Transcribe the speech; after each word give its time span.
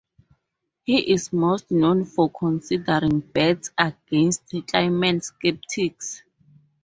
He 0.81 0.97
is 1.11 1.31
most 1.31 1.69
known 1.69 2.05
for 2.05 2.27
considering 2.31 3.19
bets 3.19 3.69
against 3.77 4.51
climate 4.67 5.23
skeptics. 5.23 6.23